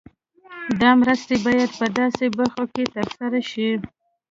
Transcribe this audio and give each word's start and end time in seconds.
دا 0.81 0.89
مرستې 1.01 1.35
باید 1.45 1.69
په 1.79 1.85
داسې 1.99 2.25
برخو 2.37 2.63
کې 2.73 2.83
تر 2.95 3.05
سره 3.17 3.39
شي. 3.51 3.69